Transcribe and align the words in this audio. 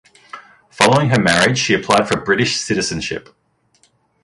Following 0.71 1.09
her 1.09 1.21
marriage 1.21 1.59
she 1.59 1.75
applied 1.75 2.07
for 2.07 2.19
British 2.19 2.55
citizenship. 2.57 3.29